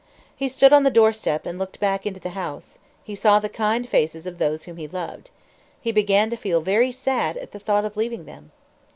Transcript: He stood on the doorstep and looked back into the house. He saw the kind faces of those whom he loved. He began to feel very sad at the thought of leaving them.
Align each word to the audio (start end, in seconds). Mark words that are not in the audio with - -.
He 0.35 0.47
stood 0.47 0.73
on 0.73 0.81
the 0.81 0.89
doorstep 0.89 1.45
and 1.45 1.59
looked 1.59 1.79
back 1.79 2.07
into 2.07 2.19
the 2.19 2.29
house. 2.31 2.79
He 3.03 3.13
saw 3.13 3.37
the 3.37 3.49
kind 3.49 3.87
faces 3.87 4.25
of 4.25 4.39
those 4.39 4.63
whom 4.63 4.77
he 4.77 4.87
loved. 4.87 5.29
He 5.79 5.91
began 5.91 6.31
to 6.31 6.35
feel 6.35 6.59
very 6.61 6.91
sad 6.91 7.37
at 7.37 7.51
the 7.51 7.59
thought 7.59 7.85
of 7.85 7.95
leaving 7.95 8.25
them. 8.25 8.51